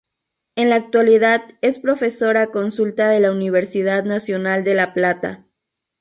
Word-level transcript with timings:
En 0.55 0.69
la 0.71 0.77
actualidad 0.77 1.43
es 1.61 1.77
Profesora 1.77 2.47
Consulta 2.47 3.07
de 3.09 3.19
la 3.19 3.29
Universidad 3.31 4.03
Nacional 4.03 4.63
de 4.63 4.73
La 4.73 4.95
Plata. 4.95 5.45